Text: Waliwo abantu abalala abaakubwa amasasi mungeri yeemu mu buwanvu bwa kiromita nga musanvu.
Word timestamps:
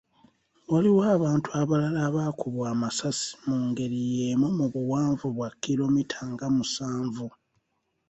Waliwo 0.71 1.01
abantu 1.15 1.49
abalala 1.61 1.99
abaakubwa 2.09 2.65
amasasi 2.73 3.27
mungeri 3.45 3.99
yeemu 4.13 4.47
mu 4.57 4.65
buwanvu 4.73 5.25
bwa 5.35 5.49
kiromita 5.61 6.19
nga 6.31 6.47
musanvu. 6.55 7.27